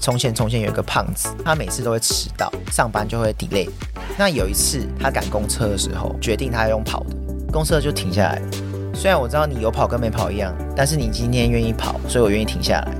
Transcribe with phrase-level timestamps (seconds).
[0.00, 3.68] 从前从前有一个胖子，他每次都会迟到，上班就会 delay。
[4.18, 7.16] 那有一次他赶公车的时候，决定他要用跑的，
[7.52, 8.50] 公车就停下来了。
[8.94, 12.90] 虽然我知道你有跑跟没跑一样，但是你今天愿意跑，所以我愿意停下来。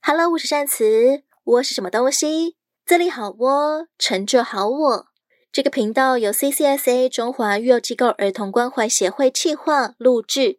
[0.00, 2.56] Hello，我是善慈，我是什么东西？
[2.86, 5.06] 这里好我，成就好我。
[5.54, 10.58] 这个频道由 CCSA 中华育幼机构儿童关怀协会企划录制。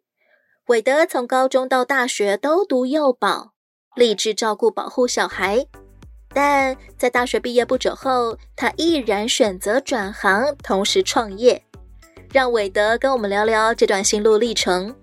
[0.68, 3.52] 韦德从高中到大学都读幼保，
[3.94, 5.66] 立志照顾保护小孩。
[6.32, 11.62] 但在大学毕业不久后，他毅然选择转行，同时创业。
[12.32, 14.96] 让韦德跟我们聊聊这段心路历程。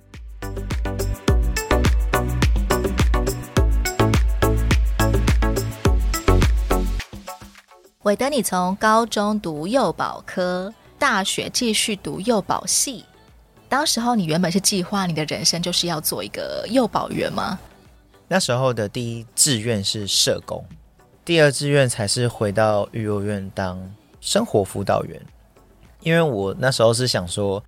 [8.04, 13.06] 韦德，你从高中读幼保科，大学继续读幼保系。
[13.70, 17.58] 当时候，你原本是计划你的人生就是要做一个幼保员吗？
[18.28, 20.66] 那时候的第一志愿是社工，
[21.24, 23.80] 第二志愿才是回到育幼院当
[24.20, 25.22] 生活辅导员。
[26.02, 27.64] 因为我那时候是想说，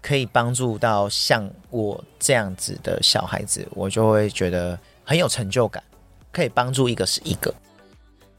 [0.00, 5.82] 可以帮助到像我这样子的小孩子，我就会觉得很有成就感，
[6.30, 7.52] 可以帮助一个是一个。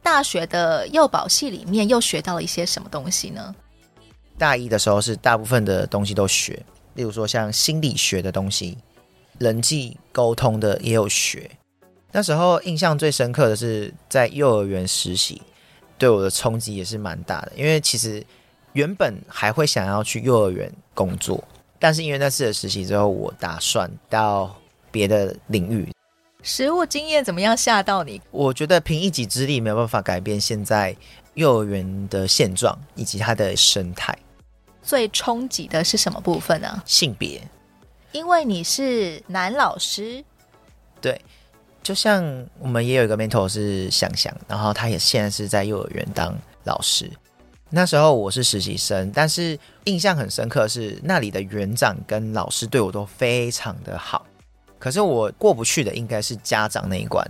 [0.03, 3.55] 大学的幼保系里面又学到了一些什么东西呢？
[4.37, 6.61] 大一的时候是大部分的东西都学，
[6.95, 8.77] 例如说像心理学的东西、
[9.39, 11.49] 人际沟通的也有学。
[12.11, 15.41] 那时候印象最深刻的是在幼儿园实习，
[15.97, 17.53] 对我的冲击也是蛮大的。
[17.55, 18.23] 因为其实
[18.73, 21.41] 原本还会想要去幼儿园工作，
[21.79, 24.53] 但是因为那次的实习之后，我打算到
[24.91, 25.92] 别的领域。
[26.45, 28.21] 实物经验怎么样吓到你？
[28.29, 30.93] 我觉得凭一己之力没有办法改变现在
[31.35, 34.13] 幼儿园的现状以及它的生态。
[34.81, 36.83] 最冲击的是什么部分呢？
[36.85, 37.41] 性别，
[38.11, 40.21] 因为你是男老师。
[40.99, 41.19] 对，
[41.81, 47.09] 就像我们也有一个 mentor 是想想，然后他也现在是在幼儿园当老师。
[47.69, 54.25] 那时候我是实习生，但是印象很深刻是那里的园长跟老师对我都非常的好。
[54.83, 57.25] 可是我过不去的应该是家长那一关，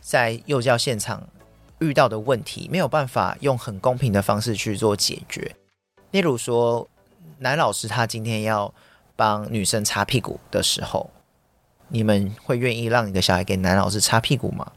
[0.00, 1.22] 在幼教现场
[1.78, 5.54] 遇到的问题没有办法用很公平的方式去做解决。
[6.10, 6.88] 例如说，
[7.38, 8.74] 男老师他今天要
[9.14, 11.08] 帮女生擦屁股的时候，
[11.86, 14.72] 你们会愿意让你的小孩给男老师擦屁股吗？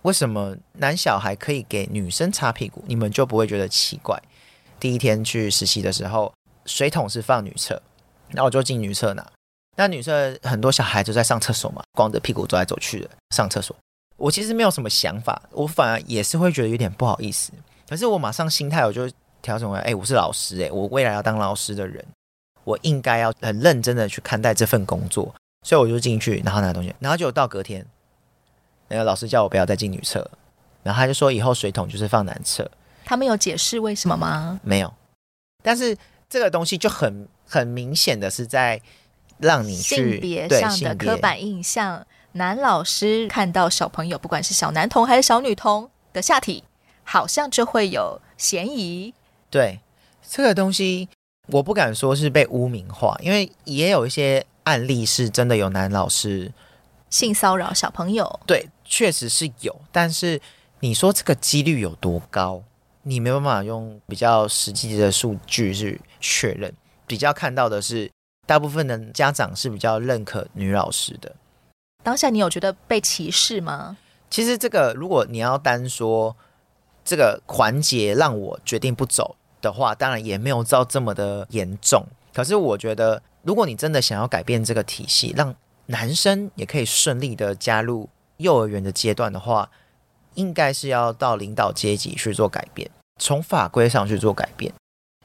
[0.00, 4.18] 为什么男小孩可以给女生擦屁股，你们就不会觉得奇怪？
[4.80, 6.32] 第一天去实习的时候，
[6.64, 7.82] 水桶是放女厕，
[8.30, 9.30] 那我就进女厕拿。
[9.76, 13.76] 那女生很多小孩就在上厕所嘛，光着屁股走来走去的上厕所。
[14.16, 17.52] 我其实没有什么想法，我反而也是会觉得有点不好意思。
[17.86, 19.06] 可是我马上心态我就
[19.42, 22.02] 调整为：哎，我是老师，哎，我未来要当老师的人，
[22.64, 25.34] 我应该要很认真的去看待这份工作。
[25.62, 27.84] 所以我就进去，然后拿东西，然后就到隔天，
[28.88, 30.26] 那个老师叫我不要再进女厕，
[30.82, 32.70] 然后他就说以后水桶就是放男厕。
[33.04, 34.58] 他们有解释为什么吗？
[34.62, 34.90] 没有。
[35.62, 35.94] 但是
[36.30, 38.80] 这个东西就很很明显的是在。
[39.38, 46.64] 让你性别上的刻板印象，男老师看到小朋友，不管是小男童还是小女童的下体，
[47.04, 49.12] 好像就会有嫌疑。
[49.50, 49.80] 对，
[50.26, 51.08] 这个东西，
[51.48, 56.52] 我不敢说是被污名化，因为也有一些案例是真的有男老师
[57.10, 58.40] 性骚扰小朋友。
[58.46, 60.40] 对，确实是有，但是
[60.80, 62.62] 你说这个几率有多高？
[63.02, 66.74] 你没办法用比较实际的数据去确认。
[67.06, 68.10] 比较看到的是。
[68.46, 71.34] 大部分的家长是比较认可女老师的。
[72.02, 73.96] 当下你有觉得被歧视吗？
[74.30, 76.34] 其实这个，如果你要单说
[77.04, 82.04] 这个环节让我决定不走的话，当然也没有到这么的严重。
[82.32, 85.54] 可是我觉得，如果你真的想要改变这个体系，让
[85.86, 89.70] 男生也可以顺利的加入幼儿园的阶段的话，
[90.34, 92.90] 应该是要到领导阶级去做改变，
[93.20, 94.72] 从法规上去做改变。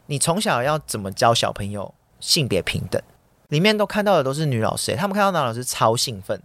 [0.06, 3.02] 你从小要怎么教小朋友性别平等？
[3.52, 6.42] 里面都看到的都是女老师，他们看到男老师超兴奋，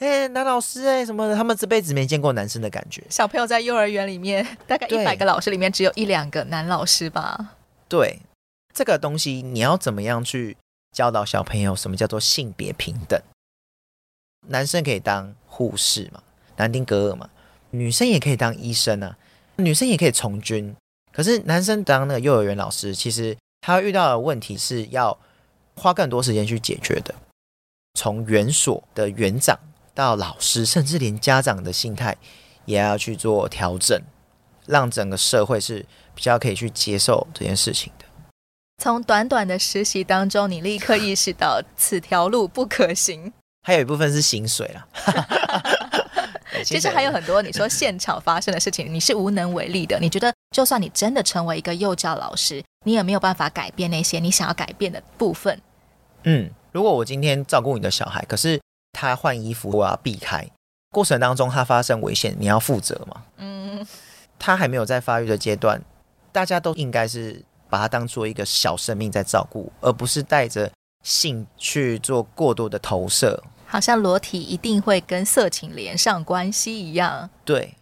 [0.00, 3.04] 哎，男老师哎什么的，他们这辈子没见过男生的感觉。
[3.08, 7.54] 小朋友在幼儿园里面，大概一百个老师里面只有一两个男老师吧？
[7.88, 8.18] 对，
[8.74, 10.56] 这个东西你要怎么样去
[10.90, 13.20] 教导小朋友什么叫做性别平等？
[14.48, 16.20] 男生可以当护士嘛，
[16.56, 17.30] 南丁格尔嘛，
[17.70, 19.16] 女生也可以当医生啊，
[19.54, 20.74] 女生也可以从军。
[21.12, 25.16] 可是男生当那个幼儿园老师，其实他遇到的问题是要。
[25.76, 27.14] 花更多时间去解决的，
[27.94, 29.58] 从园所的园长
[29.94, 32.16] 到老师，甚至连家长的心态
[32.64, 34.00] 也要去做调整，
[34.66, 35.84] 让整个社会是
[36.14, 38.04] 比较可以去接受这件事情的。
[38.82, 43.32] 从短短的实习当中，你立刻意识到此条路不可行。
[43.62, 44.86] 还有一部分是薪水啦。
[46.64, 49.98] 其实还有很多你说现场发生的事情，你是无能为力的。
[50.00, 55.60] 你觉得，就算你真的成为一个幼教老师，你也没有办法改变那些你想要改变的部分。
[56.22, 58.60] 嗯，如果我今天照顾你的小孩，可是
[58.92, 60.48] 他换衣服，我要避开
[60.92, 63.24] 过程当中他发生危险，你要负责吗？
[63.38, 63.84] 嗯，
[64.38, 65.82] 他还没有在发育的阶段，
[66.30, 70.70] 大家都应该是把他当做一个小生命在照顾，而不是带着
[71.02, 73.42] 性去做过多的投射。
[73.66, 77.28] 好像裸体一定会跟色情连上关系一样。
[77.44, 77.74] 对，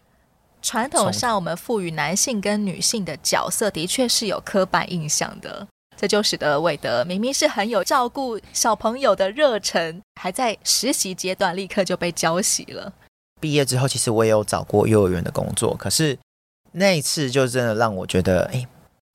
[0.63, 12.91] 传统上我们赋予男性跟女性的角色的确是有刻板印象的，这就使得韦德明明是很有照顾小朋友的热忱，还在实习阶段立刻就被浇熄了。
[13.39, 16.17] 毕业之后，其实我也有找过幼儿园的工作，可是
[16.71, 18.65] 那一次就真的让我觉得，哎，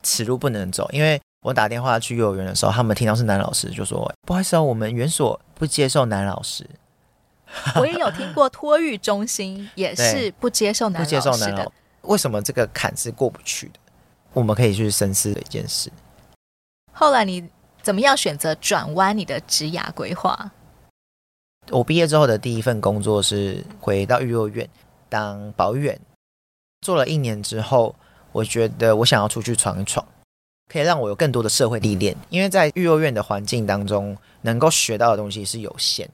[0.05, 1.21] 此路不能走，因为。
[1.47, 6.69] 我打电话去幼儿园的时候，他们听到是男老师，就说：“不好意思哦，我们园所不接受男老师。”
[7.77, 11.03] 我也有听过托育中心也是不接受男。
[11.03, 11.71] 不接受男老师。
[12.03, 13.75] 为什么这个坎是过不去的？
[14.33, 15.91] 我们可以去深思的一件事。
[16.93, 17.49] 后来你
[17.83, 20.51] 怎么样选择转弯你的职涯规划？
[21.71, 24.69] 我毕业之后的第一份工作是回到育幼院
[25.09, 26.01] 当保育员，
[26.81, 27.95] 做了一年之后，
[28.33, 30.07] 我觉得我想要出去闯一闯。
[30.71, 36.09] 可以让我有更多的社会历练，因为在育幼院的环境当中，能够学到的东西是有限。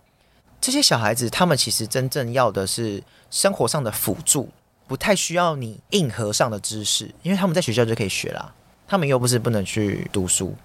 [0.65, 4.49] 这些小孩子，他们其实真正要的是生活上的辅助，
[4.87, 8.55] 不太需要你硬核上的知识，因为他们在学校就可以学啦。
[8.89, 10.57] 他们又不是不能去读书。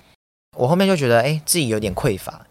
[0.55, 2.45] 我后面就觉得，哎，自己有点匮乏。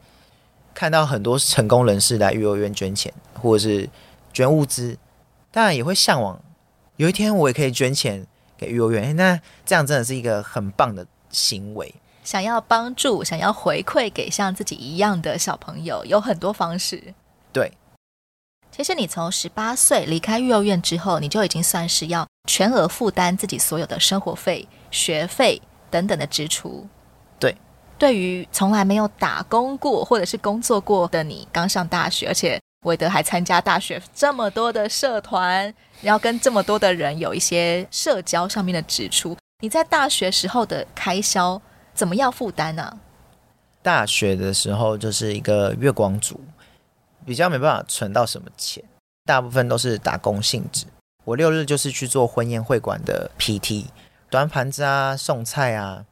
[0.75, 3.89] 看到很多成功人士来育幼院捐钱，或者是
[4.31, 4.99] 捐物资，
[5.51, 6.39] 当然也会向往，
[6.97, 8.27] 有一天我也可以捐钱
[8.59, 9.17] 给育幼院。
[9.17, 11.07] 那这样真的是一个很棒的。
[11.31, 17.15] 行为想要帮助、想要回馈给像自己一样的小朋友，有很多方式。
[17.59, 17.73] 对，
[18.71, 25.61] 其实你从十八岁离开育幼院之后，你就已经算是要全额负担自己所有的生活费、学费
[25.91, 26.87] 等等的支出。
[27.41, 27.57] 对，
[27.99, 39.37] 对于从来没有打工过或者是工作过的你，刚上大学，而且韦德还参加大学这么多的社团，然后跟这么多的人有一些社交上面的支出。
[39.61, 41.61] 你在大学时候的开销
[41.93, 43.01] 怎么样负担呢？
[43.83, 46.41] 大学的时候就是一个月光族，
[47.29, 48.83] 比较没办法存到什么钱，
[49.27, 50.87] 大部分都是打工性质。
[51.25, 53.85] 我六日就是去做婚宴会馆的 PT，
[54.31, 56.07] 端盘子啊、送菜啊。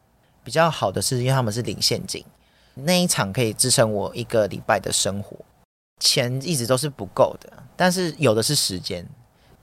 [0.45, 2.25] 比较好的是因为他们是领现金，
[2.75, 5.37] 那一场可以支撑我一个礼拜的生活，
[6.01, 9.05] 钱一直都是不够的，但是有的是时间。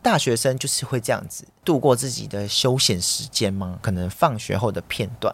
[0.01, 3.79] 大学生就是会这样子度过自己的休闲时间吗？
[3.81, 5.33] 可能放学后的片段。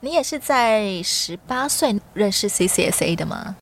[0.00, 3.56] 你也是在十八岁认识 CCSA 的吗？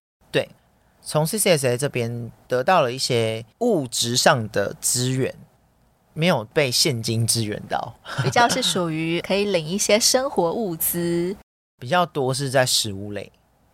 [1.02, 5.34] 对，从 CCSA 这边得到了一些物质上的资源，
[6.14, 11.36] 没有被现金支援到， 比较是属于可以领一些生活物资，
[11.80, 13.30] 比较多是在食物类，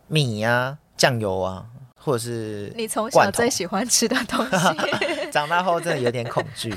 [0.07, 1.65] 米啊、酱油啊。
[2.01, 6.73] 或者是你从小最喜欢吃的东西， 长大后真的有点恐惧。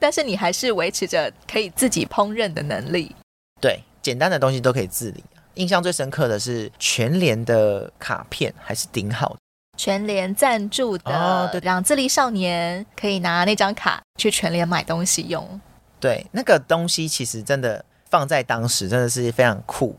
[0.00, 3.14] 但是你还是维持着可以自己烹饪的能力。
[3.60, 5.22] 对，简单的东西都可以自理。
[5.54, 9.36] 印象最深刻的是全联的卡片还是顶好的，
[9.76, 15.60] 全联赞助的，哦、对，让自立少年可以拿那张卡去全联买东西用。
[15.98, 19.96] 对，那个东西其实真的放在当时真的是非常酷。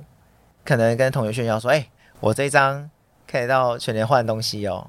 [0.64, 2.90] 可能跟同学炫耀说：“哎、欸，我这张。”
[3.32, 4.86] 可以到全联换东西哦，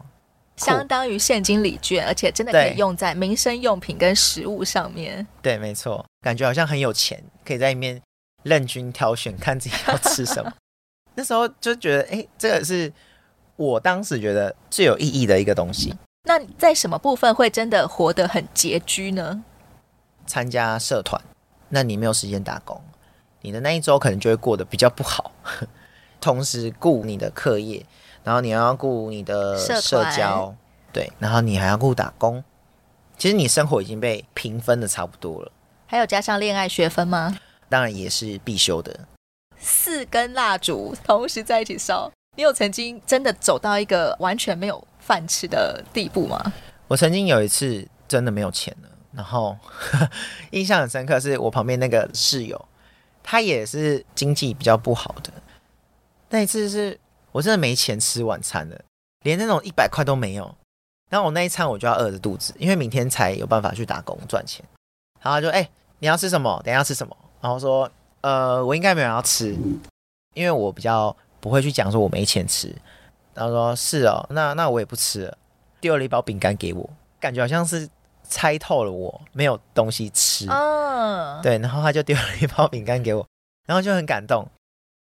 [0.56, 5.24] 相当于现金礼券，而且真的可以用在民生用品跟食物上面。
[5.40, 8.02] 对，没错，感觉好像很有钱，可以在里面
[8.42, 10.52] 任君挑选，看自己要吃什么。
[11.14, 12.92] 那时候就觉得，哎，这个是
[13.56, 15.94] 我当时觉得最有意义的一个东西。
[16.24, 19.42] 那在什么部分会真的活得很拮据呢？
[20.26, 21.20] 参加社团，
[21.68, 22.80] 那你没有时间打工，
[23.40, 25.32] 你的那一周可能就会过得比较不好。
[26.20, 27.84] 同时顾你的课业。
[28.24, 30.54] 然后你要顾你的社交，
[30.92, 32.44] 对，然后你还要顾打工。
[33.18, 35.50] 其实你生活已经被平分的差不多了。
[35.88, 37.36] 还有加上恋爱学分吗？
[37.72, 39.08] 当然也是必修的。
[39.58, 46.52] 四根蜡烛同时在一起烧，你有曾经真的走到一个完全没有饭吃的地步吗？
[46.88, 49.56] 我曾经有一次真的没有钱了，然后
[50.52, 52.68] 印象很深刻，是我旁边那个室友，
[53.22, 55.32] 他也是经济比较不好的。
[56.28, 56.98] 那一次是。
[57.32, 58.78] 我真的没钱吃晚餐了，
[59.22, 60.54] 连那种一百块都没有。
[61.08, 64.62] 然后我那一餐我就要饿着肚子，因为明天才有办法去打工赚钱。
[65.22, 66.60] 然后他就哎、欸，你要吃什么？
[66.62, 67.16] 等一下要吃什么？
[67.42, 67.90] 然后说
[68.22, 69.54] 呃，我应该没有人要吃。
[70.34, 72.74] 因为我比较不会去讲说我没钱吃，
[73.34, 75.36] 然后说是哦，那那我也不吃了，
[75.78, 76.88] 丢了一包饼干给我，
[77.20, 77.86] 感觉好像是
[78.22, 83.26] 猜透了我没有东西吃，嗯，对，然后他就丢了一包饼干给我，
[83.66, 84.48] 然后就很感动。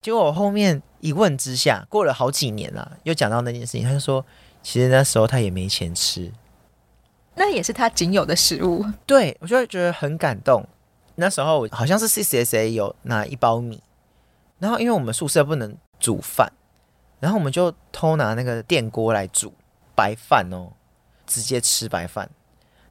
[0.01, 4.25] 结果我后面一问之下，过了好几年了，又讲到那件事情，他就说，
[4.61, 6.29] 其实那时候他也没钱吃，
[7.35, 8.83] 那也是他仅有的食物。
[9.05, 10.67] 对，我就会觉得很感动。
[11.21, 13.79] 那时候好像是 CCSA 有拿一包米，
[14.57, 16.51] 然后因为我们宿舍不能煮饭，
[17.19, 19.53] 然后我们就偷拿那个电锅来煮
[19.93, 20.73] 白饭哦，
[21.27, 22.27] 直接吃白饭。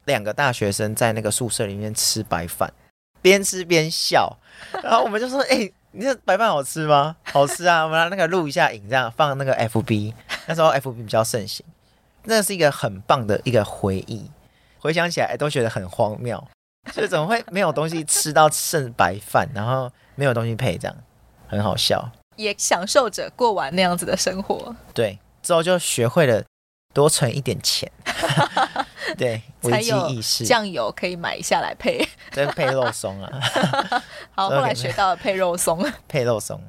[0.04, 2.72] 两个大学生在那个宿舍里面吃白饭，
[3.20, 4.38] 边吃边笑，
[4.80, 7.16] 然后我们就说：“哎、你这白饭好吃吗？
[7.24, 10.14] 好吃啊！” 我们来那个录一下影，这样放那个 FB。
[10.46, 11.66] 那时候 FB 比较盛行，
[12.22, 14.30] 那是一个很棒的一个回忆，
[14.78, 16.46] 回想起来都觉得很荒谬。
[16.92, 20.96] 所以怎么会没有东西吃到剩白饭，然后没有东西配，这样
[21.46, 22.10] 很好笑。
[22.36, 24.74] 也享受着过完那样子的生活。
[24.94, 26.42] 对，之后就学会了
[26.94, 27.90] 多存一点钱。
[29.18, 30.44] 对，危机意识。
[30.46, 33.30] 酱油可以买下来配，对，配肉松啊。
[34.32, 35.84] 好，后来学到了配肉松。
[36.08, 36.60] 配肉松。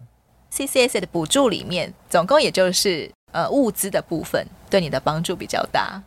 [0.51, 6.01] CCSA 的补助里面，总共也就是呃物资的部分，对你的帮助比较大。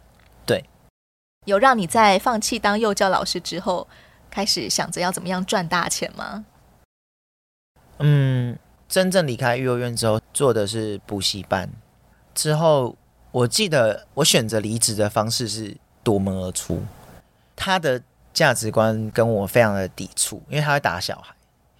[1.45, 3.87] 有让你在放弃当幼教老师之后，
[4.31, 6.47] 开始想着要怎么样赚大钱吗？
[7.99, 8.59] 嗯，
[8.89, 11.71] 真正离开幼儿园之后，做的是补习班。
[12.35, 12.97] 之后，
[13.31, 16.83] 我记得我选择离职的方式是夺门而出。
[17.55, 21.35] 他的价值观跟我非常的抵触，因为他会打小孩，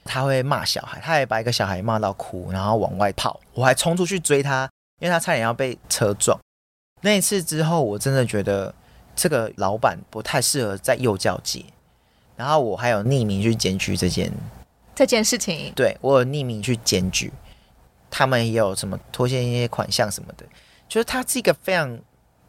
[0.05, 4.69] 他会骂小孩，他还把一个小孩骂到哭，然后往外跑，我还冲出去追他，
[5.01, 6.39] 因为他差点要被车撞。
[7.01, 8.75] 那一次之后，我真的觉得。
[9.15, 11.65] 这个老板不太适合在幼教界，
[12.37, 14.33] 然后我还有匿名去检举这件
[14.95, 17.33] 这件事情，对，我有匿名去检举，
[18.11, 20.45] 他们也有什么拖欠一些款项什么的，
[20.89, 21.99] 就是他是一个非常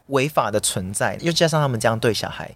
[0.08, 2.50] 违法的存在，又加上他们这样对小孩，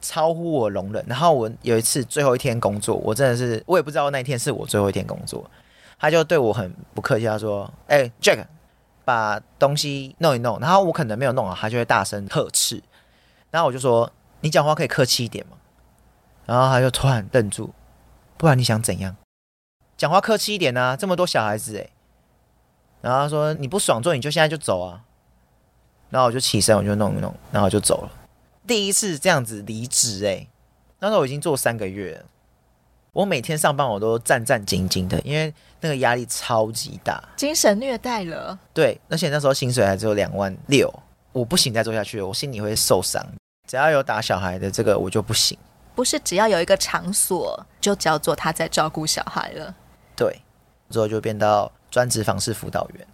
[0.00, 1.04] 超乎我容忍。
[1.06, 5.48] 然后我有一次最后一天工作，我真的是我也不知道那一天是我最后一天工作，
[5.98, 8.44] 他就对我很不客气，他说：“哎，Jack，
[9.04, 12.82] 把东西弄一弄。”然后我可能没有弄好，他就会大声呵斥。
[13.56, 15.56] 然后我就说：“你讲话可以客气一点嘛。”
[16.44, 17.72] 然后他就突然愣住，
[18.36, 19.16] 不然你想怎样？
[19.96, 20.94] 讲话客气一点啊！
[20.94, 21.88] 这么多小孩子诶。
[23.00, 25.00] 然后他说：“你不爽做，你就现在就走啊！”
[26.10, 28.10] 然后我就起身，我就弄一弄，然后就走了。
[28.66, 30.46] 第一次这样子离职诶，
[30.98, 32.26] 那时候我已经做三个月了。
[33.14, 38.58] 我每天上班我都战战兢兢的，因为那个压力超级大，精神虐待了。
[38.74, 40.92] 对，而且那时候薪水还只有两万六，
[41.32, 43.26] 我不行再做下去了，我心里会受伤。
[43.66, 45.58] 只要有打小孩的这个，我就不行。
[45.94, 49.74] 不是只要有一个场所，就叫做他在照顾小孩了。
[50.14, 50.42] 对，
[50.90, 53.06] 之后就变到专职访视辅导员，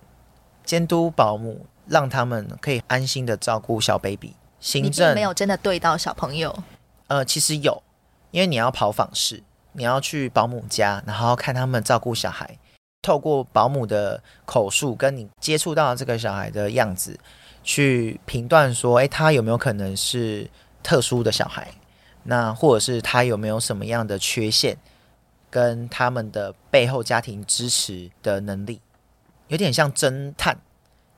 [0.64, 4.34] 监督保姆，让他们可以安心的照顾小 baby。
[4.58, 6.62] 行政没有真的对到小朋友。
[7.06, 7.82] 呃，其实有，
[8.30, 9.42] 因为你要跑访视，
[9.72, 12.58] 你要去保姆家，然后看他们照顾小孩，
[13.00, 17.18] 透过保姆的口述，跟你接触到这个小孩的样子。
[17.62, 20.50] 去评断说，诶，他有没有可能是
[20.82, 21.68] 特殊的小孩？
[22.24, 24.76] 那或者是他有没有什么样的缺陷？
[25.50, 28.80] 跟他们的背后家庭支持的能力，
[29.48, 30.56] 有点像侦探，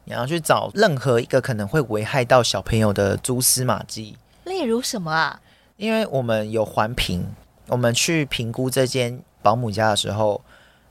[0.03, 4.17] 你要去找任何一个可能会危害到小朋友的蛛丝马迹。
[4.43, 5.41] 例如什么啊？
[5.77, 7.25] 因为我们有环评，
[7.69, 10.43] 我们去评估这间保姆家的时候，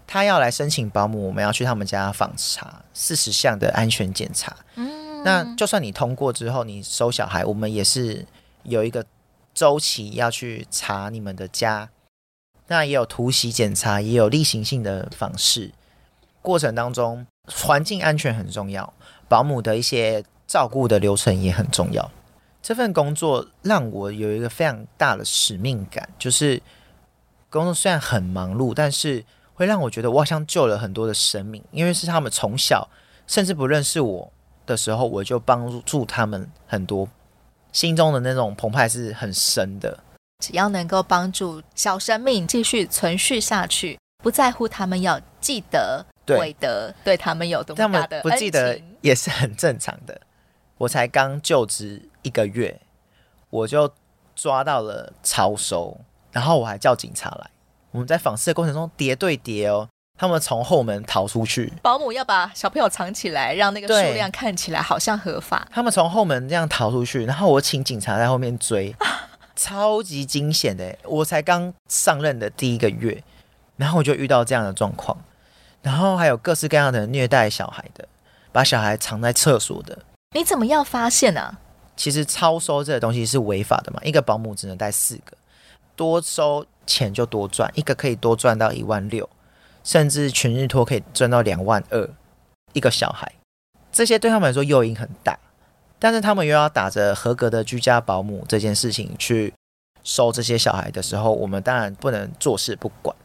[0.07, 4.55] 他要来申请保姆，我们要去他们家访查四十项的安全检查。
[4.75, 5.02] 嗯。
[5.23, 8.25] 那就算你通过之后，你收小孩，我们也是
[8.63, 9.05] 有一个
[9.53, 11.89] 周期要去查你们的家。
[12.67, 15.71] 那也有突袭检查，也有例行性的访视。
[16.41, 18.93] 过程当中，环境安全很重要，
[19.29, 22.11] 保姆的一些照顾的流程也很重要。
[22.61, 26.61] 这份工作让我有一个非常大的使命感，就是
[27.49, 32.89] 工作虽然很忙碌，但是会让我觉得我好像救了很多的生命，因为是他们从小
[33.27, 34.32] 甚至不认识我。
[34.65, 37.07] 的时候，我就帮助他们很多，
[37.71, 39.99] 心中的那种澎湃是很深的。
[40.39, 50.19] 只要能够帮助小生命继续存续下去，不在乎他们要记得、对得对他们有多么大的不记得也是很正常的。
[50.77, 52.81] 我才刚就职一个月，
[53.49, 53.89] 我就
[54.35, 55.97] 抓到了超收，
[56.31, 57.49] 然后我还叫警察来。
[57.91, 59.87] 我们在访视的过程中叠对叠哦。
[60.17, 65.67] 他们从后门逃出去，保姆要把小朋友藏起来，让那个数量看起来好像合法。
[65.71, 68.95] 他们从后门这样逃出去，然后我请警察在后面追，
[69.55, 70.95] 超级惊险的。
[71.03, 73.23] 我才刚上任的第一个月，
[73.77, 75.17] 然后我就遇到这样的状况。
[75.81, 78.07] 然后还有各式各样的虐待小孩的，
[78.51, 79.97] 把小孩藏在厕所的。
[80.35, 81.59] 你怎么样发现呢、啊？
[81.95, 85.37] 其实超收这个东西是违法的嘛，一个保姆只能带四个，
[85.95, 89.29] 多收钱就多赚，一个可以多赚到一万六，
[89.83, 92.09] 甚至全日托可以赚到两万二
[92.73, 93.31] 一个小孩，
[93.91, 95.37] 这些对他们来说诱因很大，
[95.99, 99.53] 但是他们又要打着合格的居家保姆这件事情去
[100.03, 103.15] 收这些小孩的时候，我们当然不能坐视不管，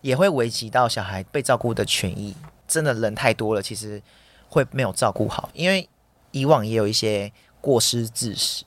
[0.00, 2.34] 也会危及到小孩被照顾的权益。
[2.68, 4.02] 真的人太多了，其实
[4.48, 5.88] 会没有照顾好，因为
[6.30, 7.32] 以往也有一些。
[7.64, 8.62] 过失致死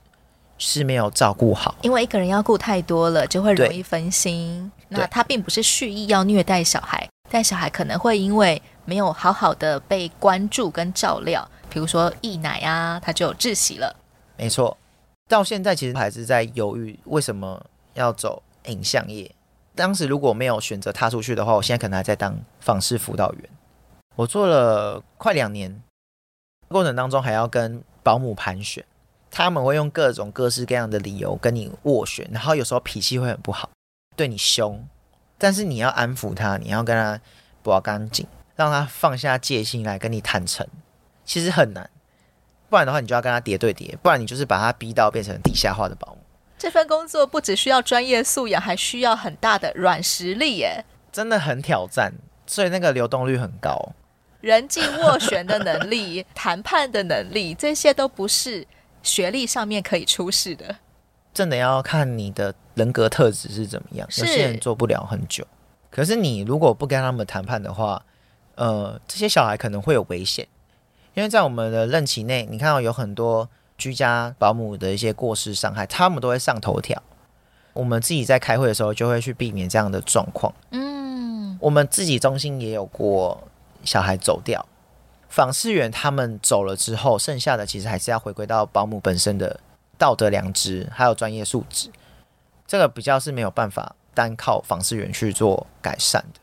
[0.58, 4.72] 是没有照顾好，因为一个人要顾太多了，就会容易分心。
[4.89, 13.96] 那他并不是蓄意要虐待小孩，但小孩可能会因为没有好好的被关注跟照料，比如说溢奶啊，他就窒息了。
[14.38, 14.77] 没错，
[15.29, 19.29] 到现在其实还是在犹豫为什么要走影像业。
[19.75, 23.50] 当时如果没有选择踏出去的话，我现在可能还在当访视辅导员。
[24.15, 25.81] 我做了快两年，
[26.67, 27.84] 过程当中还要跟。
[28.07, 28.86] 保姆盘旋，
[29.29, 33.69] 他们会用各种各式各样的理由跟你斡旋，然后有时候脾气会很不好，
[34.15, 34.81] 对你凶，
[35.38, 37.20] 但是你要安抚他，你要跟他
[37.63, 38.25] 保干净，
[38.56, 40.67] 让他放下戒心来跟你坦诚，
[41.25, 41.89] 其实很难，
[42.70, 46.20] 不然的话你就要跟他叠对叠，不然你就是把他逼到变成地下化的保姆。
[46.58, 52.13] 这份工作不只需要专业素养，还需要很大的软实力耶，真的很挑战，
[52.48, 53.94] 所以那个流动率很高。
[54.41, 58.65] 人际斡旋的能力、 谈判的能力，这些都不是
[59.03, 60.77] 学历上面可以出示的。
[61.34, 64.07] 真的要看你的人格特质是怎么样。
[64.17, 65.46] 有些人做不了很久，
[65.91, 68.01] 可是你如果不跟他们谈判的话，
[68.55, 70.48] 呃，这些小孩可能会有危险。
[71.13, 77.01] 因为在我们的任期内，你看到有很多居家保姆的一些过失伤害，他们都会上头条。
[77.74, 80.53] 我们自己在开会的时候，就会去避免这样的状况。
[80.72, 83.43] 嗯，我们自己中心也有过。
[83.84, 84.65] 小孩走掉，
[85.29, 89.58] 访视员他们走了之后，剩下的其实还是要回归到保姆本身的
[89.97, 91.89] 道德良知，还有专业素质。
[92.67, 96.39] 这个比较是没有办法单靠访视员去做改善的。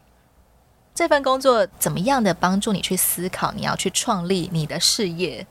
[0.95, 5.47] 这份工作怎么样的帮助你去思考，你要去创立你的事业？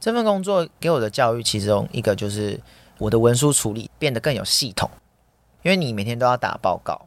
[0.00, 2.60] 这份工作给我的教育，其中一个就是
[2.98, 4.90] 我的文书处理变得更有系统，
[5.62, 7.06] 因为你每天都要打报告，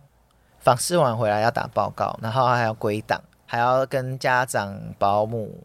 [0.59, 3.21] 访视完回来要打报告，然后还要归档。
[3.51, 5.63] 还要跟家长、保姆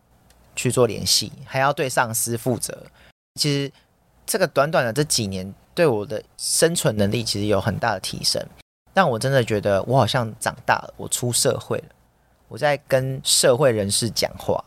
[0.57, 2.87] 去做联系，还要对上司负责。
[3.35, 3.71] 其实
[4.25, 8.45] 这个短短的这几年，对我的生存能力其实有很大的提升。
[8.93, 11.85] 但我真的觉得我好像长大了，我出社会了，
[12.49, 14.65] 我在跟社会人士讲话。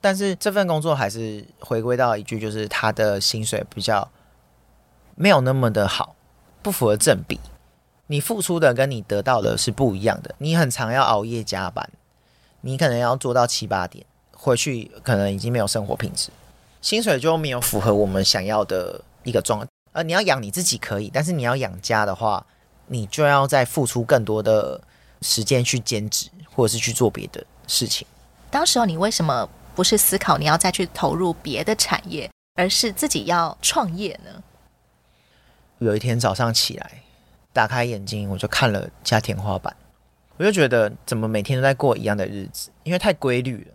[0.00, 4.08] 但是这份工作还是回归到一句，就是他的薪水比较
[5.14, 6.16] 没有那么的好，
[6.62, 7.38] 不符合正比。
[8.06, 10.34] 你付出的跟你得到的是不一样的。
[10.38, 11.90] 你很常要熬夜加班。
[12.60, 16.30] 你可能要做到七八点，回去可能已经没有生活品质，
[16.80, 19.66] 薪水就没有符合我们想要的一个状态。
[19.92, 22.44] 呃，你要养你自己可以，但是你要养家的话，
[22.86, 24.80] 你就要再付出更多的
[25.22, 28.06] 时间去兼职，或者是去做别的事情。
[28.50, 34.42] 当时候你为什么不是思考你要再去投入别的产业，而是自己要创业呢？
[35.78, 37.02] 有一天早上起来，
[37.52, 39.76] 打开眼睛，我就看了家天花板。
[40.36, 43.74] 我就觉得怎么每天都在过一样的日子，因为太规律了，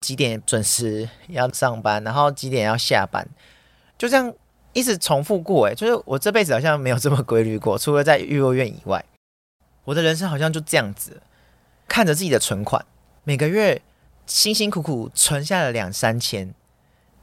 [0.00, 3.26] 几点准时要上班，然后几点要下班，
[3.96, 4.32] 就这样
[4.72, 5.66] 一直重复过。
[5.66, 9.04] 诶，就是我这辈子好像没有这么规律过， 除了在育幼院以外，
[9.84, 11.22] 我的人生好像就这样子，
[11.88, 12.84] 看着自己的存款，
[13.24, 13.82] 每个月
[14.26, 16.54] 辛辛苦苦存下了两三千，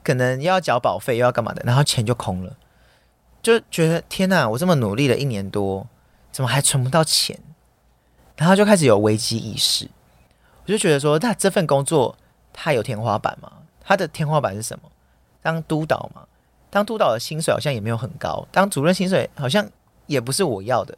[0.04, 2.56] 可能又要缴保费又要干嘛的，然后钱就空了，
[3.42, 5.88] 就觉得天哪，我这么努力了一年多，
[6.32, 7.40] 怎么还存不到钱？
[8.36, 9.90] 然后就开始有危机意识，
[10.66, 12.18] 我就觉得说，那这份工作
[12.54, 13.52] 它有天花板吗？
[13.82, 14.90] 它的天花板是什么？
[15.42, 16.28] 当督导吗，
[16.70, 19.70] 当督导的薪水好像也没有很高，当主任薪水好像
[20.08, 20.98] 也不是我要的。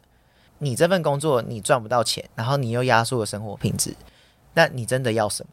[0.58, 3.96] 你这份工作你赚不到钱，然后你又压缩了生活品质，
[4.54, 5.52] 那你真的要什么？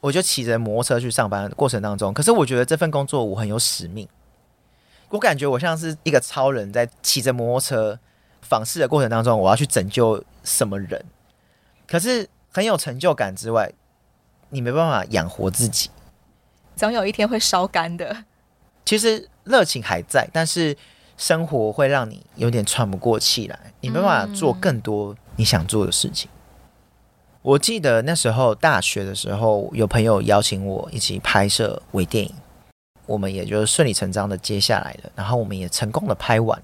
[0.00, 4.08] 我就骑着摩托车去上班的过程当中，可是我觉得这份工作我很有使命，
[5.08, 7.98] 我感觉我像是一个超人在骑着摩托车。
[8.42, 11.04] 访视的过程当中，我要去拯救什么人？
[11.86, 13.70] 可是很有成就感之外，
[14.48, 15.90] 你没办法养活自己，
[16.74, 18.24] 总有一天会烧干的。
[18.90, 20.76] 其实热情还在，但是
[21.16, 26.28] 生活会让你有点喘不过气来，你没办法做更多你想做的事情。
[27.40, 32.34] 我记得那时候大学的时候，有朋友邀请我一起拍摄微电影，
[33.06, 36.60] 我们也就顺理成章的接下来了，然后我们也成功的拍完。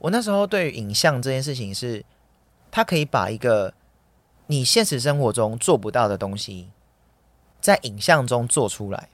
[0.00, 2.04] 我那时候对于影像这件事情是，
[2.68, 3.72] 它可以把一个
[4.48, 6.70] 你现实生活中做不到的东西，
[7.60, 9.08] 在影像中做出来。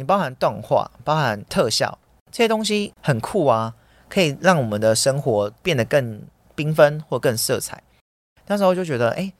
[0.00, 1.98] 你包含动画、包含特效
[2.32, 3.74] 这些东西很酷啊，
[4.08, 6.22] 可以让我们的生活变得更
[6.56, 7.82] 缤纷或更色彩。
[8.46, 9.30] 那时候就觉得，哎，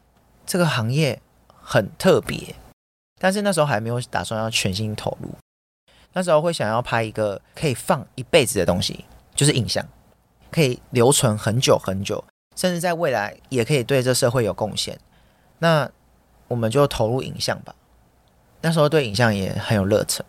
[0.44, 1.18] 这个行业
[1.62, 2.54] 很特别。
[3.18, 5.30] 但是那时候还没有打算要全心投入。
[6.12, 9.82] 那时候会想要拍一个可以放一辈子的东西，就是影像，
[10.50, 12.22] 可以留存很久很久，
[12.54, 15.00] 甚至在未来也可以对这社会有贡献。
[15.60, 15.90] 那
[16.48, 17.74] 我们就投入影像吧。
[18.60, 20.22] 那时候对影像也很有热忱，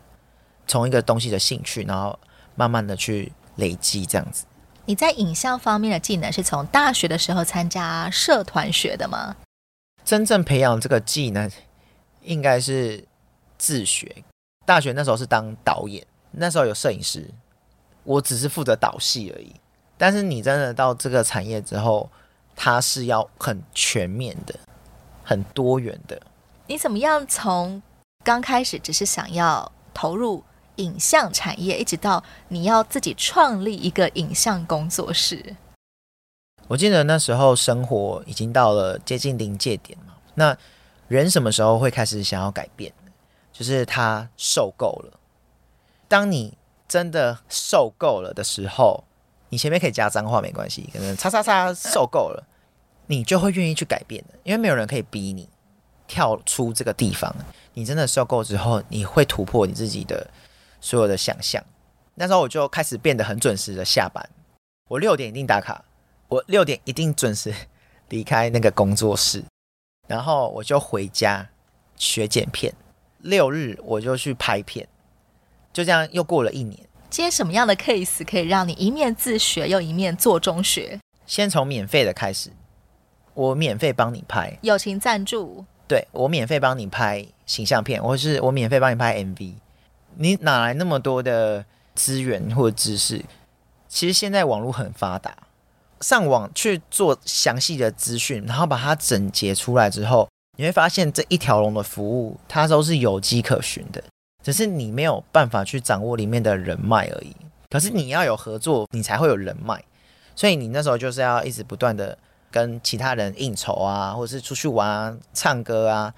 [0.72, 2.18] 从一个东西的兴趣，然后
[2.56, 4.46] 慢慢的去累积这样子。
[4.86, 9.36] 你在影像方面的技能是从大学的时候参加社团学的吗？
[10.06, 11.52] 真正培养这个技能，
[12.22, 13.06] 应该是
[13.58, 14.24] 自学。
[14.66, 17.30] 大学那时候是当导演，那时候有摄影师，
[18.06, 19.54] 我只是负责导戏而已。
[19.98, 22.10] 但是你真的到这个产业之后，
[22.56, 24.58] 它是要很全面的、
[25.22, 26.18] 很多元的。
[26.68, 27.84] 你怎么样从
[28.24, 30.42] 刚开始只是想要投入
[30.82, 35.56] 影像产业，一直到你要自己创立一个影像工作室？
[36.68, 40.16] 我记得那时候生活已经到了接近临界点嘛。
[40.36, 40.58] 那
[41.08, 42.92] 人什么时候会开始想要改变？
[43.54, 45.20] 就是他受够了。
[46.08, 49.04] 当你真的受够了的时候，
[49.50, 52.44] 你前面可以加脏话没关系，可能叉叉叉受够了，
[53.08, 55.48] 你就会愿意去改变的，因为没有人可以逼你
[56.08, 57.36] 跳出这个地方。
[57.74, 60.30] 你真的受够之后，你会突破你自己的
[60.82, 61.64] 所有的想象。
[62.16, 64.30] 那时候我就开始变得很准时的下班，
[64.90, 65.86] 我六点一定打卡，
[66.28, 67.54] 我六点一定准时
[68.10, 69.42] 离开那个工作室，
[70.10, 71.48] 然后我就回家
[71.96, 72.74] 学剪片。
[73.20, 74.88] 六日我就去拍片，
[75.72, 76.78] 就这样又过了一年。
[77.10, 81.00] 接什么样的 case 可以让你一面自学又一面做中学？
[81.26, 82.52] 先从免费的开始，
[83.34, 85.66] 我免费帮你拍，友情赞助。
[85.88, 89.54] 对，我免费帮你拍形象片，或是我免费帮你拍 MV。
[90.18, 93.24] 你哪来那么多的资源或知识？
[93.88, 95.36] 其实现在网络很发达，
[96.00, 100.28] 上网去做详细的资讯，然后把它整洁出来之后。
[100.58, 104.04] 你会发现这一条龙的服务，它都是有迹可循的，
[104.44, 107.36] 只是你没有办法去掌握里面的人脉而已。
[107.70, 109.84] 可是你要有合作，你才会有人脉。
[110.36, 112.18] 所以你那时候就是要一直不断的
[112.52, 116.14] 跟其他人应酬啊，或者是出去玩啊、唱歌啊。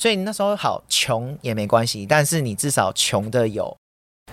[0.00, 3.76] 所以你那时候好穷也没关系，但是你至少穷的有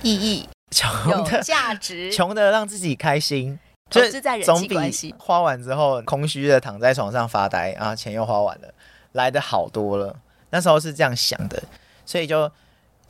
[0.01, 0.89] 意义，穷
[1.25, 5.13] 的价值， 穷的让自己开心，投资在人际关系。
[5.17, 8.73] 花完之后空虚的躺在床上发呆啊，钱又花完了。
[9.11, 10.15] 来的好多了，
[10.51, 11.61] 那时候是这样想的，
[12.05, 12.49] 所以就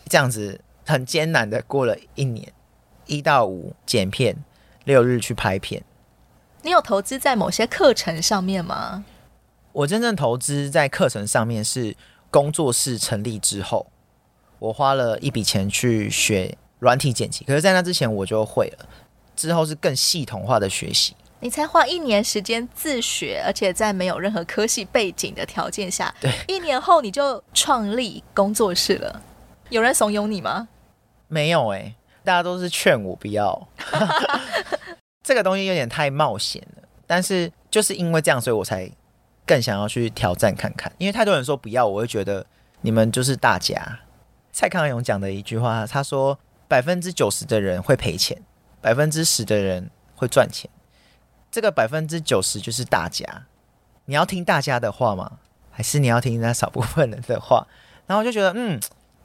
[0.10, 2.52] 这样子很艰难的过了一年，
[3.06, 4.36] 一到五剪片，
[4.84, 5.84] 六日去拍片。
[6.64, 9.06] 你有投资在某些课程上面吗？
[9.74, 11.96] 我真正投资在课程上面是
[12.30, 13.88] 工作室成立之后，
[14.60, 18.86] 我花了一笔钱去学软体剪辑，可是，在那之前我就会了，
[19.36, 21.16] 之后是更系统化的学习。
[21.40, 29.22] 你才花一年时间自学，而且在没有任何科系背景的条件下，对，一年后你就创立工作室了。
[29.70, 30.68] 有人怂恿你吗？
[31.28, 33.68] 没有哎、欸，大家都是劝我不要。
[35.24, 38.90] 这个东西有点太冒险了，但是就是因为这样，所以我才
[39.48, 40.92] 更想要去挑战看看。
[41.00, 42.46] 因为太多人说不要，我会觉得
[42.82, 44.02] 你们就是大家。
[44.52, 48.42] 蔡康永讲的一句话，他说：百分之九十的人会赔钱，
[48.82, 50.70] 百分之十的人会赚钱。
[51.50, 53.46] 这个百分之九十就是大家，
[54.06, 55.40] 你要听大家的话吗？
[55.72, 57.66] 还是你要听那少部分人的话？
[58.06, 58.80] 然后我就觉得，嗯，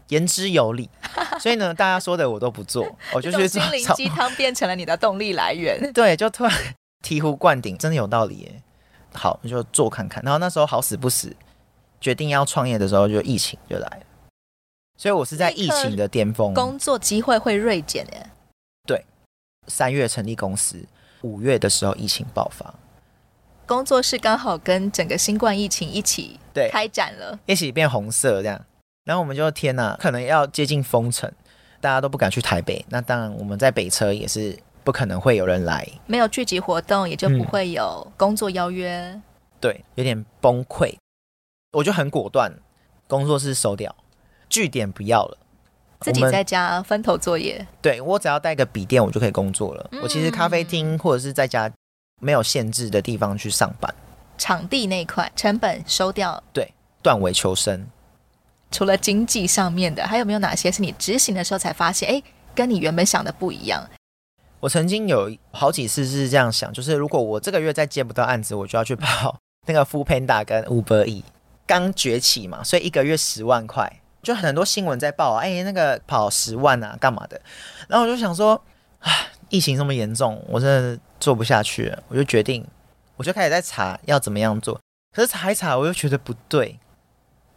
[0.09, 0.91] 言之有理。
[1.41, 5.81] 所以呢，大家说的我都不做，我就觉得心灵鸡汤变成了你的动力来源。
[5.95, 6.53] 对，就突然
[7.03, 8.63] 醍醐灌顶，真的有道理耶。
[9.15, 10.23] 好，你就做看看。
[10.23, 11.35] 然后那时候好死不死，
[12.01, 14.01] 决定要创业的时候，就疫情就来了。
[14.99, 18.31] 所以我是在疫情的巅峰，工作机会会锐减耶。
[18.87, 19.05] 对，
[19.67, 20.85] 三月成立公司。
[21.23, 22.75] 五月的时候，疫情爆发，
[23.65, 28.61] 工作室刚好跟整个新冠疫情一起对开展了，一起变红色这样。
[29.05, 31.31] 然后我们就天哪，可能要接近封城，
[31.81, 32.85] 大家都不敢去台北。
[32.89, 39.11] 那当然，我们在北车也是不可能会有人来，没有聚集活动，也就不会有工作邀约。
[39.13, 39.23] 嗯、
[39.61, 40.95] 对，有点崩溃，
[41.73, 42.53] 我就很果断，
[43.07, 43.95] 工作室收掉，
[44.49, 45.39] 据点不要了。
[46.01, 49.89] 自己在家分头作业，对，我只要带个笔电，我就可以工作了。
[49.93, 51.71] 嗯、我其实咖啡厅或者是在家
[52.21, 53.95] 没有限制的地方去上班，
[54.37, 57.87] 场地那块成本收掉，对，断尾求生。
[58.73, 62.21] 除了经济上面的，还有没有哪些是你执行的时候才发现，哎，
[62.53, 63.89] 跟你原本想的不一样？
[64.63, 71.25] 我曾经有好几次是这样想，就是如果我这个月再接不到案子，我就要去跑那个 Full Panda 跟 Uber E，
[71.67, 77.41] 刚崛起嘛，所以一个月十万块，就很多新闻在报，哎、那个跑十万啊，干嘛的？
[77.89, 78.55] 然后我就想说，
[79.01, 79.11] 啊，
[79.49, 82.65] 疫情这么严重，我真的做不下去了，我就决定，
[83.17, 84.79] 我就开始在查要怎么样做。
[85.13, 86.79] 可是查一查，我又觉得不对，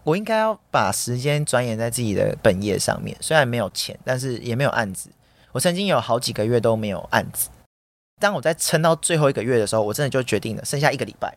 [0.02, 3.16] 我应该要把时间转眼在自己的本业上面。
[3.22, 5.12] 虽然没有钱，但是也没有案子。
[5.56, 7.48] 我曾经有好几个月都没有案子。
[8.20, 11.34] 当我在撑到最后一个月的时候，我真的就决定了，剩下一个礼拜，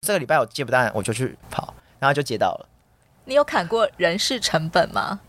[0.00, 2.68] 这个礼拜我接不到案，我就去跑，然后就接到了。
[3.24, 5.20] 你有砍过人事成本吗？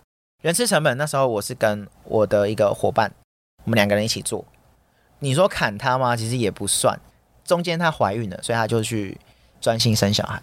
[0.42, 3.14] 人事成本那时候我是跟我的一个伙伴，
[3.66, 4.44] 我们两个人一起做。
[5.20, 6.16] 你说砍他吗？
[6.16, 7.00] 其实也不算。
[7.46, 9.16] 中间她怀孕了，所以她就去
[9.62, 10.42] 专心生小孩。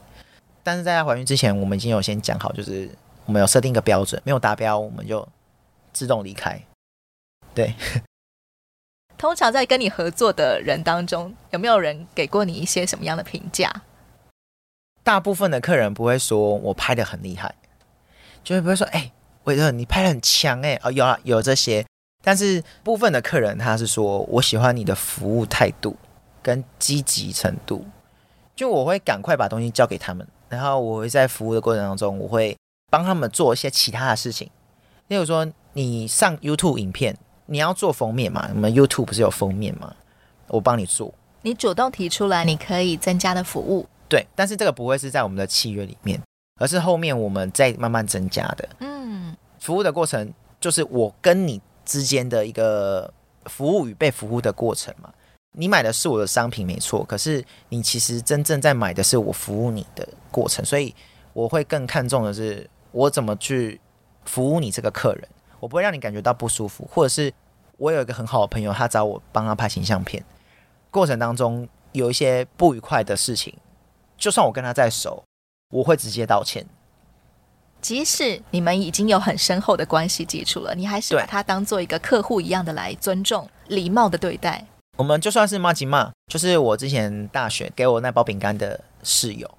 [0.63, 2.89] 但是在她怀孕之前，我们已经有先讲好，就是
[3.27, 5.27] 我们有设定一个标准，没有达标我们就
[5.93, 6.63] 自动离开。
[7.55, 7.75] 对。
[9.19, 13.71] 通常在跟你合作的人当中，有没有人给过你一些什么样的评价？
[15.03, 17.55] 大部分的客人不会说我拍的很厉害，
[18.43, 19.13] 就会不会说：“哎、欸，
[19.45, 21.85] 韦德，你拍得很强哎！”哦，有啊，有这些。
[22.25, 25.97] 但是部分的客人他是说我喜欢你的服务态度
[26.43, 27.85] 跟积极程度，
[28.57, 32.57] 就我会赶快把东西交给他们，然后我会在服务的过程当中，我会
[32.89, 34.51] 帮他们做一些其他的事情，
[35.09, 37.19] 例如说你上 YouTube 影片。
[37.51, 38.49] 你要做封面嘛？
[38.55, 39.93] 我们 YouTube 不是有封面吗？
[40.47, 41.13] 我帮你做。
[41.43, 43.85] 你主动提出来，你可以增加的服务。
[44.09, 46.23] 对，但是这个不会是在我们的契约里面，
[46.61, 48.69] 而是后面我们再慢慢增加的。
[48.79, 53.13] 嗯，服务的过程就是我跟你之间的一个
[53.47, 55.13] 服务与被服务的过程嘛。
[55.59, 60.95] 你买的是我的商品没错，可是你其实真正在买的是我服务你的过程，所以
[61.33, 63.81] 我会更看重的是我怎么去
[64.25, 65.29] 服务你这个客人。
[65.61, 67.33] 我不会让你感觉到不舒服，或者是
[67.77, 70.25] 我有一个很好的朋友，他找我帮他拍形象片，
[70.91, 73.55] 过程当中有一些不愉快的事情，
[74.17, 75.23] 就算我跟他再熟，
[75.73, 76.67] 我会直接道歉。
[77.81, 84.67] 即使你们已经有很深厚的关系基础了，你还是把他当做一个客户一样的来尊重、礼貌的对待。
[84.99, 89.51] 我们就算是骂吉骂，就是我之前大学给我那包饼干的室友。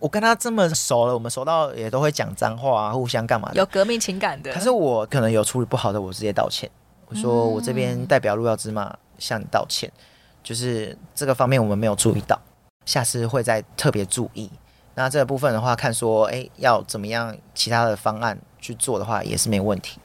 [0.00, 3.56] 我跟他这么熟了，我们熟到也都会讲脏话啊，互相干嘛的？
[3.56, 4.52] 有革命情感的。
[4.52, 6.70] 可是我可能有处理不好的，我直接道歉。
[7.06, 10.00] 我说我这边代表鹿跃芝麻向你道歉，嗯、
[10.44, 12.38] 就是这个方面我们没有注意到，
[12.84, 14.50] 下次会再特别注意。
[14.94, 19.98] 那这个部分的话，看说哎要怎么样其他的方案去做的话，也是没问题。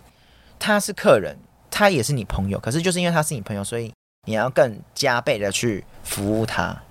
[0.57, 1.37] 他是客人，
[1.69, 3.91] 他也是你朋友，可是就是因为他是你朋友，所以
[4.25, 6.81] 你要更加倍的去服务他。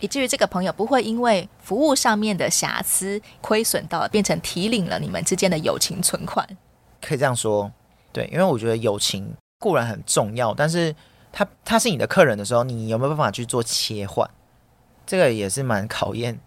[0.00, 6.46] 以至于这个朋友不会因为服务上面的瑕疵亏损到变成提领了你们之间的友情存款，
[7.00, 7.70] 可以这样说，
[8.12, 10.94] 对，因为我觉得友情固然很重要，但是
[11.32, 14.28] 他他是你的客人的时候，你有没有办法去做切换？
[15.06, 16.38] 这个也是蛮考验。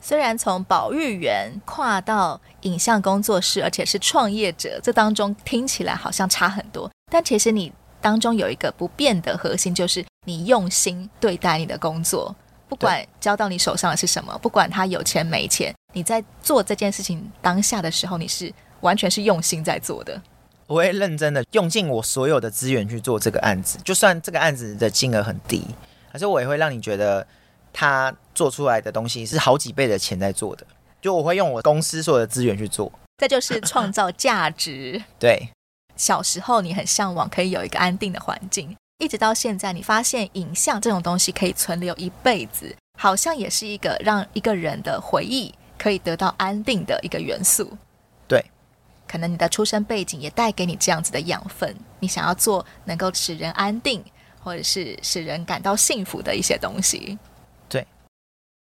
[0.00, 12.34] 虽然从保育员跨到影像工作室，而且是创业者，这当中听起来好像差很多，但其实你当中有一个不变的核心，就是你用心对待你的工作。
[12.72, 20.18] 不管交到你手上的是什么，不管他有钱没钱，你在做这件事情当下的时候，你是完全是用心在做的。
[20.66, 25.66] 我会认真的用尽我所有的资源去做这个案子，就算这个案子的金额很低，
[26.10, 27.26] 可是我也会让你觉得
[27.74, 30.66] 他做出来的东西是好几倍的钱在做的。
[31.02, 35.02] 就我会用我公司所有的资源去做，这就是创造价值。
[35.20, 35.50] 对，
[35.94, 38.74] 小时候你很向往可以有一个安定的环境。
[38.98, 47.76] 一直到现在，你发现影像这种东西可以存留一辈子，好像也是一个让一个人的回忆可以得到安定的一个元素。
[48.28, 48.44] 对，
[49.08, 54.04] 可能你的出生背景也带给你这样子的养分，你想要做能够使人安定，
[54.40, 57.18] 或者是使人感到幸福的一些东西。
[57.68, 57.84] 对，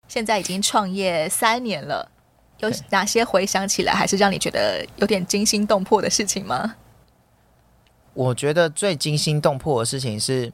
[0.08, 2.10] 现在已经创业三年了，
[2.58, 6.76] 有哪些回想起来还是让你觉得有点惊心动魄的事情吗？
[8.14, 10.54] 我觉得最惊心动魄的事情是，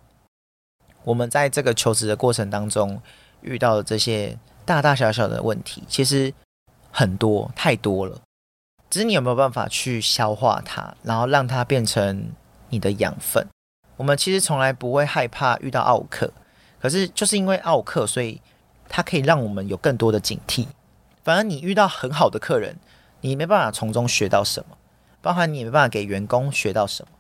[1.04, 3.02] 我们在这个求职的过程当中
[3.41, 6.34] 遇到的这些大大小小的问题，其实
[6.91, 8.22] 很多太多了。
[8.89, 12.32] 只是你有没有办法去消化它，然后让它变成
[12.69, 13.45] 你的养分？
[13.98, 16.32] 我们其实从来不会害怕遇到奥客，
[16.80, 18.41] 可是就是因为奥客，所以
[18.88, 20.65] 它可以让我们有更多的警惕。
[21.24, 22.78] 反而你遇到很好的客人，
[23.19, 24.78] 你没办法从中学到什么，
[25.22, 27.12] 包含你也没办法给员工学到什么。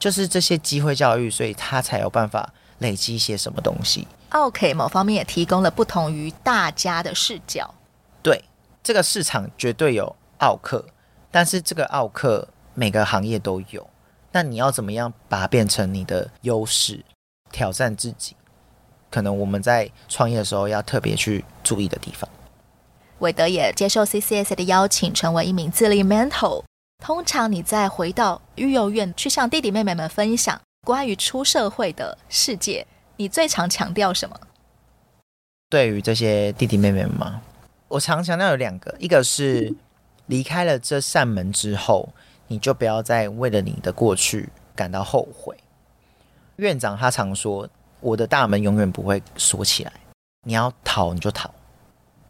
[0.00, 4.08] 就是这些机会教育，所以他才有办法累积一些什么东西。
[4.30, 7.72] OK，某方面也提供了不同于大家的视角。
[8.22, 8.42] 对，
[8.82, 10.84] 这个市场绝对有奥克，
[11.30, 13.88] 但是这个奥克每个行业都有。
[14.32, 17.04] 那你要怎么样把它变成你的优势，
[17.52, 18.34] 挑战自己？
[19.10, 22.30] 可能我们在创业的时候要特别去注意的地方。
[23.18, 26.62] 韦德也接受 CCSA 的邀请，成为一名自立 mentor。
[27.00, 32.86] 通常你再回到育幼院去向弟弟妹妹们分享关于出社会的世界，
[33.16, 34.38] 你最常强调什么？
[35.70, 37.40] 对于这些弟弟妹妹们吗？
[37.88, 39.74] 我常强调有两个，一个是
[40.26, 42.08] 离开了这扇门之后，
[42.48, 45.56] 你就不要再为了你的过去感到后悔。
[46.56, 47.66] 院长他常说
[48.00, 49.92] ：“我的大门永远不会锁起来，
[50.46, 51.50] 你要逃你就逃。”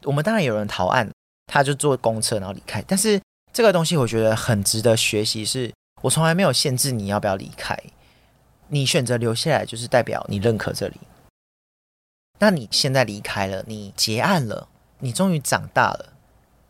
[0.04, 1.10] 我们当然有人逃案，
[1.46, 3.20] 他就坐公车然后离开，但是。
[3.52, 7.76] 这个东西我觉得很值得学习，是我从来没有限制你要不要离开，
[8.68, 11.00] 你选择留下来就是代表你认可这里。
[12.38, 14.68] 那你现在离开了，你结案了，
[15.00, 16.14] 你终于长大了，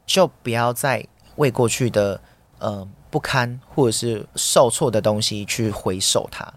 [0.05, 2.21] 就不要再为过去的
[2.59, 6.53] 呃不堪或者是受挫的东西去回首它。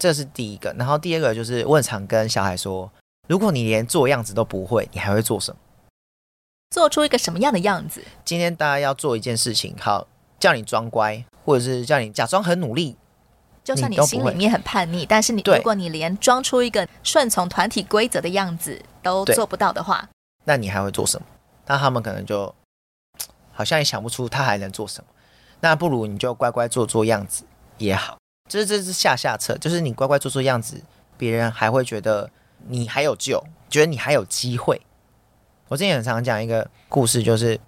[0.00, 0.72] 这是第一个。
[0.72, 2.90] 然后第二个就是我很常跟小孩说，
[3.28, 5.58] 如果你连做样子都不会，你还会做什么？
[6.76, 8.04] 做出一个什么样的样子？
[8.22, 10.06] 今天大家要做一件事情，好，
[10.38, 12.94] 叫你装乖，或者是叫你假装很努力，
[13.64, 20.06] 就算你心里面很叛逆，但是你如果你连装出一个顺从团体规则的样子都做不到的话，
[20.44, 21.26] 那你还会做什么？
[21.64, 22.54] 那他们可能就
[23.54, 25.08] 好像也想不出他还能做什么。
[25.60, 27.44] 那不如你就乖乖做做样子
[27.78, 28.18] 也好，
[28.50, 30.78] 就是这是下下策，就是你乖乖做做样子，
[31.16, 32.30] 别人还会觉得
[32.68, 34.82] 你还有救，觉得你还有机会。
[35.68, 37.58] 我之前很常讲一个故事，就是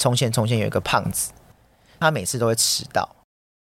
[0.00, 1.32] 从前从前有一个胖子，
[2.00, 3.16] 他每次都会迟到，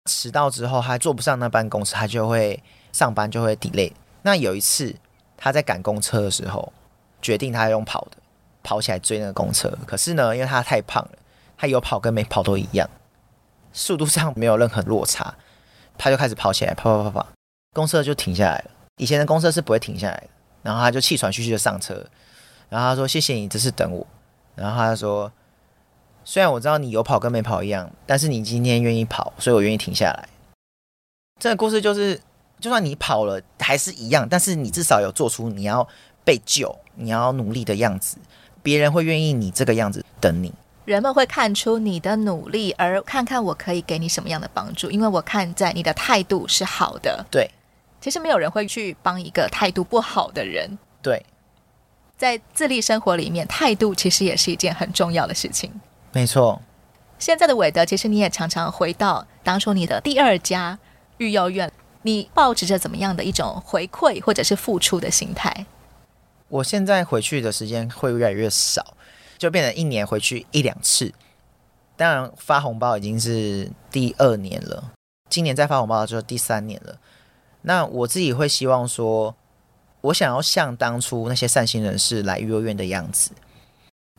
[0.08, 3.92] 迟到之后他坐不上那班公车，他就会上班就会 delay。
[4.22, 4.94] 那有一次
[5.36, 6.72] 他在赶公车的时候，
[7.20, 8.18] 决定他要用跑的
[8.62, 9.76] 跑起来追那个公车。
[9.84, 11.18] 可是呢，因为他太胖了，
[11.56, 12.88] 他有跑跟没跑都一样，
[13.72, 15.34] 速度上没有任何落差，
[15.98, 17.28] 他就开始跑起来，跑跑跑跑，
[17.74, 18.70] 公车就停下来了。
[18.98, 20.28] 以前的公车是不会停下来的，
[20.62, 22.06] 然后他就气喘吁吁的上车。
[22.68, 24.06] 然后他说：“谢谢你这是等我。”
[24.56, 25.30] 然后他就说
[26.24, 30.28] ：“虽然我知道你有跑跟没跑一样，但是你今天愿意跑，所以我愿意停下来。”
[31.38, 32.20] 这个故事就是，
[32.58, 35.86] 就算你跑了还是一样，但是你至少有做出你要
[36.24, 38.16] 被救、你要努力的样子，
[38.62, 40.52] 别人会愿意你这个样子等你。
[40.86, 47.24] 人们会看出你的努力，而看看我可以给你什么样的帮助，因为我看在你的态度是好的。
[47.30, 47.50] 对，
[48.00, 50.78] 其实没有人会去帮一个态度不好的人。
[51.02, 51.24] 对。
[52.16, 55.70] 在自立生活里面，态度其实也是一件很重要的事情。
[56.12, 56.62] 没错。
[57.18, 60.78] 现在的韦德，其实你也常常回到当初你的第二家
[61.18, 61.70] 育幼院，
[62.02, 65.66] 你抱持着怎么样的一种回馈或者是付出的心态？
[66.48, 68.94] 我现在回去的时间会越来越少，
[69.36, 71.12] 就变成一年回去一两次。
[71.96, 74.92] 当然，发红包已经是第二年了，
[75.28, 76.98] 今年再发红包就是第三年了。
[77.62, 79.34] 那我自己会希望说。
[80.02, 83.32] 我想要像当初那些善心人士来育幼院的样子，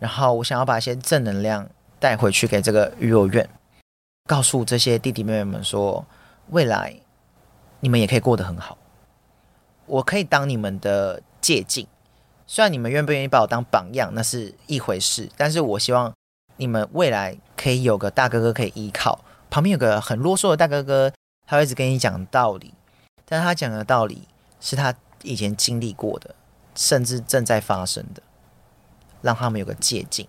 [0.01, 3.47] 然后我想要把一些正能量带回去给这个育幼院，
[4.25, 6.05] 告诉这些弟弟妹妹们说，
[6.49, 6.93] 未来
[7.79, 8.77] 你们也可以过得很好。
[9.85, 11.87] 我可以当你们的借镜，
[12.45, 16.13] 虽然你们愿不愿意把我当榜样那是一回事，但是我希望
[16.57, 21.13] 你们未来可以有个大哥哥可以依靠，旁边有个很啰嗦的大哥哥，
[21.45, 22.73] 他会一直跟你讲道理，
[23.23, 24.27] 但他讲的道理
[24.59, 24.93] 是他。
[25.27, 26.33] 以前经历过的，
[26.75, 28.23] 甚至正在发生的，
[29.21, 30.27] 让他们有个借鉴。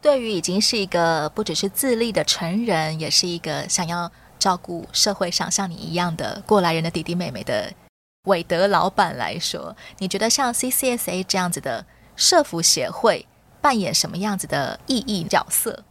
[0.00, 7.72] 对于已经是一个不只是自立的成人，也是一个想要照顾社会上像你一样的过来人的弟弟妹妹的
[8.24, 11.84] 韦德老板来说，你觉得像 CCSA 这样子的
[12.14, 13.26] 社福协会
[13.60, 15.82] 扮演什么样子的意义角色？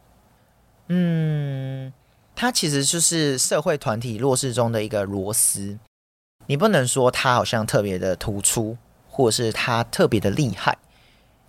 [0.86, 1.92] 嗯，
[2.34, 5.78] 它其实就是社会团体弱势中的一个螺丝。
[6.48, 10.78] 你不能说他好像特别的突出，或者是他特别的厉害，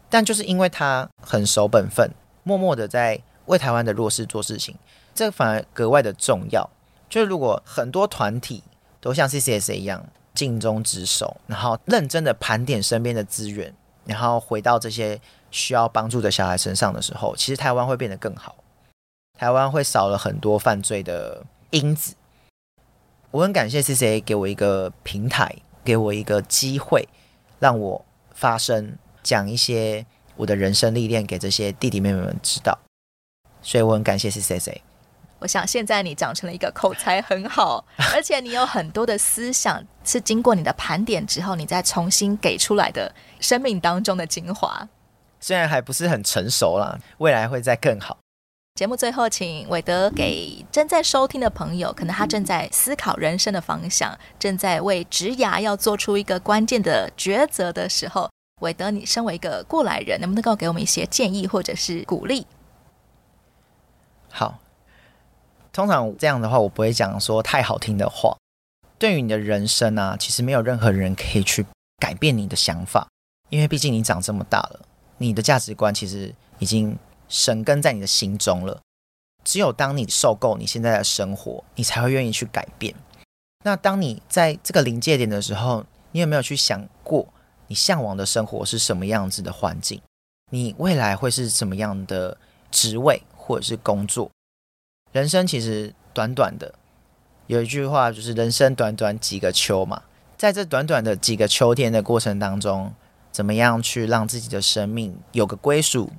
[0.09, 2.11] 但就是因为他很守本分，
[2.43, 4.75] 默默的在为台湾的弱势做事情，
[5.15, 6.69] 这反而格外的重要。
[7.09, 8.61] 就是如果很多团体
[8.99, 18.55] 都像 CCSA 一样尽忠职守，然后认真的盘点身边的资源，然后回到这些需要帮助的小孩身上的时候，其实台湾会变得更好，
[19.39, 22.15] 台湾会少了很多犯罪的因子。
[23.31, 27.07] 我很感谢 CCSA 给我一个平台，给我一个机会，
[27.59, 28.03] 让我
[28.33, 30.05] 发声，讲一些
[30.35, 32.77] 我的人生历练给这些弟弟妹妹们知道。
[33.61, 34.77] 所以我很感谢 CCSA。
[35.37, 44.89] 我想现在你长成了一个口才很好， 而且你有很多的思想是经过你的盘点之后，你再重新给出来的生命当中的精华。
[45.39, 48.17] 虽然还不是很成熟啦，未来会再更好。
[48.79, 58.29] 节目最后，请韦德给正在收听的朋友，可能他正在思考人生的方向，正在为职涯要做出一个关键的抉择的时候，
[58.61, 62.47] 韦德，你身为一个过来人，能不能够给我们一些建议或者是鼓励？
[64.29, 64.59] 好，
[65.73, 68.37] 通常这样的话，我不会讲说太好听的话。
[68.97, 71.65] 对于你的人生啊，其实没有任何人可以去
[71.97, 73.09] 改变你的想法，
[73.49, 74.79] 因为毕竟你长这么大了，
[75.17, 76.97] 你的价值观其实已经
[77.29, 78.81] 神根在你的心中了。
[79.45, 82.93] 只有当你受够你现在的生活，你才会愿意去改变。
[83.63, 87.27] 那当你在这个临界点的时候，你有没有去想过，
[87.67, 90.01] 你向往的生活是什么样子的环境？
[90.51, 92.37] 你未来会是什么样的
[92.69, 94.29] 职位或者是工作？
[95.11, 96.73] 人生其实短短的。
[97.47, 100.03] 有一句话就是“人生短短几个秋”嘛，
[100.37, 102.93] 在这短短的几个秋天的过程当中，
[103.31, 106.11] 怎么样去让自己的生命有个归属，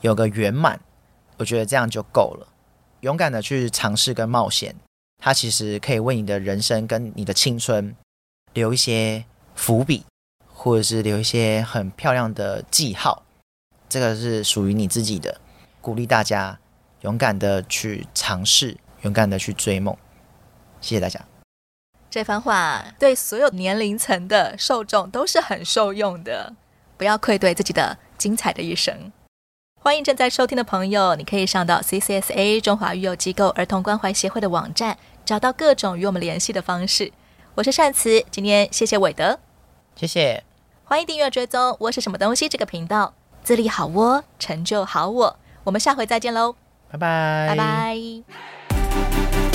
[0.00, 0.80] 有个圆满？
[1.38, 2.48] 我觉得这样就够了。
[3.00, 4.74] 勇敢的去尝试跟冒险，
[5.18, 7.94] 它其实可以为你的人生跟你的青春
[8.52, 9.24] 留一些
[9.54, 10.04] 伏笔，
[10.52, 13.24] 或者是留一些很漂亮的记号。
[13.88, 15.40] 这个是属于你自己的。
[15.80, 16.58] 鼓励大家
[17.02, 19.96] 勇敢的去尝试，勇敢的去追梦。
[20.80, 21.24] 谢谢大家。
[22.10, 26.54] 这番话对所有年龄层的受众都是很受用的。
[26.96, 29.12] 不要愧对自己的精彩的一生。
[29.80, 37.12] 欢迎正在收听的朋友，你可以上到 CCSA 中华育幼机构儿童关怀协会的网站，找到各种与我们联系的方式。
[37.54, 39.38] 我是善慈，今天谢谢韦德，
[39.96, 40.44] 谢谢。
[40.84, 45.36] 欢迎订阅追踪我是什么东西这个频道，自立好我，成就好我。
[45.64, 46.54] 我们下回再见喽，
[46.90, 49.47] 拜拜，拜拜。